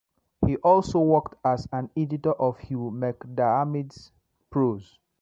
He 0.47 0.57
also 0.57 0.99
worked 0.99 1.35
as 1.45 1.67
an 1.71 1.91
editor 1.95 2.31
of 2.33 2.57
Hugh 2.57 2.89
MacDiarmid's 2.89 4.11
prose. 4.49 4.97